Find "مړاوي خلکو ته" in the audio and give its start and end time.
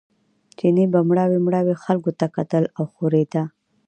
1.45-2.25